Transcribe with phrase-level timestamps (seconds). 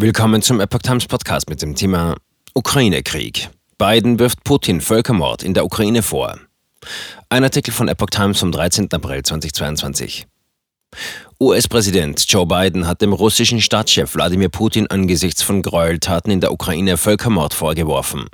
[0.00, 2.14] Willkommen zum Epoch Times Podcast mit dem Thema
[2.54, 3.48] Ukraine-Krieg.
[3.78, 6.38] Biden wirft Putin Völkermord in der Ukraine vor.
[7.28, 8.92] Ein Artikel von Epoch Times vom 13.
[8.92, 10.28] April 2022.
[11.40, 16.96] US-Präsident Joe Biden hat dem russischen Staatschef Wladimir Putin angesichts von Gräueltaten in der Ukraine
[16.96, 18.24] Völkermord vorgeworfen.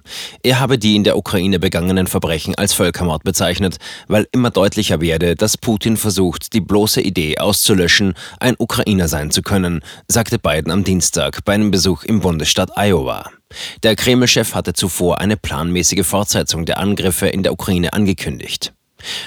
[0.42, 3.76] Er habe die in der Ukraine begangenen Verbrechen als Völkermord bezeichnet,
[4.08, 9.42] weil immer deutlicher werde, dass Putin versucht, die bloße Idee auszulöschen, ein Ukrainer sein zu
[9.42, 13.30] können, sagte Biden am Dienstag bei einem Besuch im Bundesstaat Iowa.
[13.82, 18.72] Der Kreml-Chef hatte zuvor eine planmäßige Fortsetzung der Angriffe in der Ukraine angekündigt.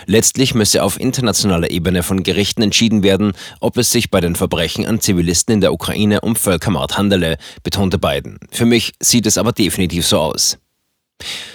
[0.06, 4.86] Letztlich müsse auf internationaler Ebene von Gerichten entschieden werden, ob es sich bei den Verbrechen
[4.86, 8.38] an Zivilisten in der Ukraine um Völkermord handele, betonte Biden.
[8.52, 10.58] Für mich sieht es aber definitiv so aus.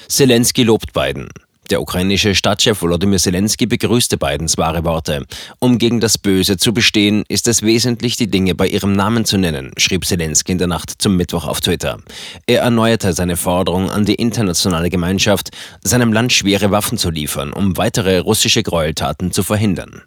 [0.08, 1.28] Zelensky lobt Biden.
[1.70, 5.24] Der ukrainische Stadtchef Volodymyr Zelensky begrüßte Bidens wahre Worte.
[5.58, 9.38] Um gegen das Böse zu bestehen, ist es wesentlich, die Dinge bei ihrem Namen zu
[9.38, 11.98] nennen, schrieb Zelensky in der Nacht zum Mittwoch auf Twitter.
[12.46, 15.50] Er erneuerte seine Forderung an die internationale Gemeinschaft,
[15.82, 20.02] seinem Land schwere Waffen zu liefern, um weitere russische Gräueltaten zu verhindern.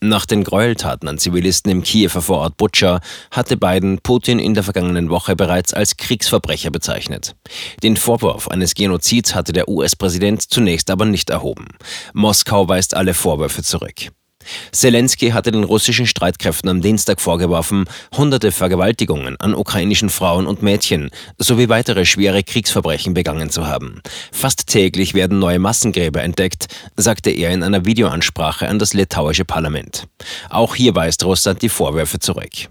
[0.00, 5.10] Nach den Gräueltaten an Zivilisten im Kiewer Vorort Butscha hatte Biden Putin in der vergangenen
[5.10, 7.34] Woche bereits als Kriegsverbrecher bezeichnet.
[7.82, 11.68] Den Vorwurf eines Genozids hatte der US-Präsident zunächst aber nicht erhoben.
[12.12, 14.10] Moskau weist alle Vorwürfe zurück.
[14.72, 17.84] Zelensky hatte den russischen Streitkräften am Dienstag vorgeworfen,
[18.16, 24.00] hunderte Vergewaltigungen an ukrainischen Frauen und Mädchen sowie weitere schwere Kriegsverbrechen begangen zu haben.
[24.32, 30.06] Fast täglich werden neue Massengräber entdeckt, sagte er in einer Videoansprache an das litauische Parlament.
[30.50, 32.68] Auch hier weist Russland die Vorwürfe zurück.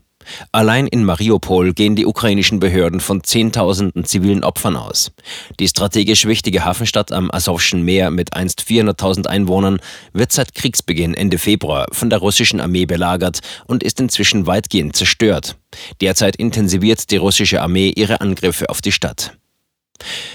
[0.52, 5.12] Allein in Mariupol gehen die ukrainischen Behörden von Zehntausenden zivilen Opfern aus.
[5.60, 9.80] Die strategisch wichtige Hafenstadt am Asowschen Meer mit einst 400.000 Einwohnern
[10.14, 15.58] wird seit Kriegsbeginn Ende Februar von der russischen Armee belagert und ist inzwischen weitgehend zerstört.
[16.02, 19.38] Derzeit intensiviert die russische Armee ihre Angriffe auf die Stadt.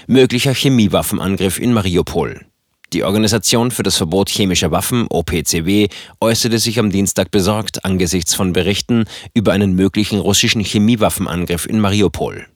[0.07, 2.50] Möglicher Chemiewaffenangriff in Mariupol.
[2.93, 5.89] Die Organisation für das Verbot chemischer Waffen, OPCW,
[6.21, 12.47] äußerte sich am Dienstag besorgt angesichts von Berichten über einen möglichen russischen Chemiewaffenangriff in Mariupol.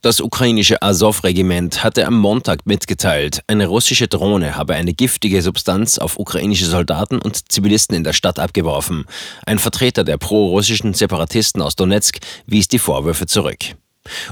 [0.00, 6.18] Das ukrainische Azov-Regiment hatte am Montag mitgeteilt, eine russische Drohne habe eine giftige Substanz auf
[6.18, 9.04] ukrainische Soldaten und Zivilisten in der Stadt abgeworfen.
[9.44, 13.76] Ein Vertreter der pro-russischen Separatisten aus Donetsk wies die Vorwürfe zurück.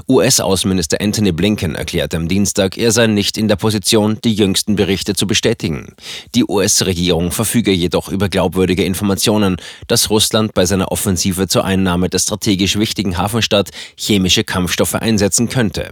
[0.07, 5.13] US-Außenminister Anthony Blinken erklärte am Dienstag, er sei nicht in der Position, die jüngsten Berichte
[5.13, 5.95] zu bestätigen.
[6.35, 12.19] Die US-Regierung verfüge jedoch über glaubwürdige Informationen, dass Russland bei seiner Offensive zur Einnahme der
[12.19, 15.91] strategisch wichtigen Hafenstadt chemische Kampfstoffe einsetzen könnte.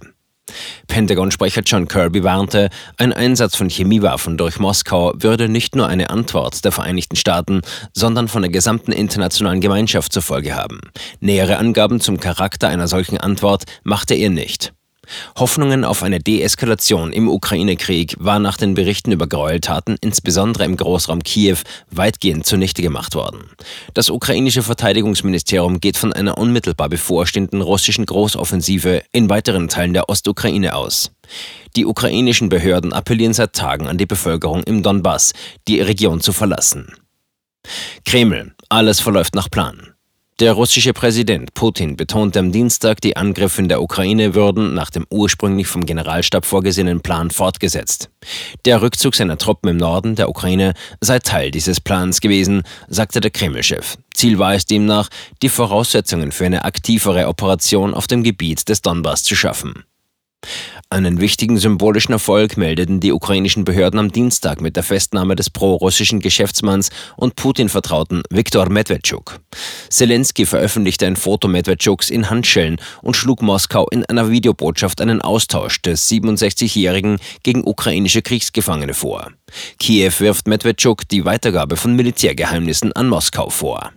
[0.88, 6.64] Pentagon-Sprecher John Kirby warnte, ein Einsatz von Chemiewaffen durch Moskau würde nicht nur eine Antwort
[6.66, 7.62] der Vereinigten Staaten,
[7.94, 10.80] sondern von der gesamten internationalen Gemeinschaft zur Folge haben.
[11.20, 14.74] Nähere Angaben zum Charakter einer solchen Antwort machte er nicht.
[15.38, 21.24] Hoffnungen auf eine Deeskalation im Ukraine-Krieg war nach den Berichten über Gräueltaten, insbesondere im Großraum
[21.24, 21.58] Kiew,
[21.92, 23.50] weitgehend zunichte gemacht worden.
[23.94, 30.76] Das ukrainische Verteidigungsministerium geht von einer unmittelbar bevorstehenden russischen Großoffensive in weiteren Teilen der Ostukraine
[30.76, 31.12] aus.
[31.76, 35.34] Die ukrainischen Behörden appellieren seit Tagen an die Bevölkerung im Donbass,
[35.68, 36.94] die Region zu verlassen.
[38.06, 39.94] Kreml, alles verläuft nach Plan.
[40.40, 45.06] Der russische Präsident Putin betonte am Dienstag, die Angriffe in der Ukraine würden nach dem
[45.10, 48.10] ursprünglich vom Generalstab vorgesehenen Plan fortgesetzt.
[48.64, 53.32] Der Rückzug seiner Truppen im Norden der Ukraine sei Teil dieses Plans gewesen, sagte der
[53.32, 53.98] Kreml-Chef.
[54.14, 55.10] Ziel war es demnach,
[55.42, 59.84] die Voraussetzungen für eine aktivere Operation auf dem Gebiet des Donbass zu schaffen.
[60.92, 66.20] Einen wichtigen symbolischen Erfolg meldeten die ukrainischen Behörden am Dienstag mit der Festnahme des pro-russischen
[66.20, 69.40] Geschäftsmanns und Putin-Vertrauten Viktor Medvedchuk.
[69.90, 75.80] Zelensky veröffentlichte ein Foto Medvedchuks in Handschellen und schlug Moskau in einer Videobotschaft einen Austausch
[75.84, 79.32] des 67-Jährigen gegen ukrainische Kriegsgefangene vor.
[79.78, 83.88] Kiew wirft Medvedchuk die Weitergabe von Militärgeheimnissen an Moskau vor.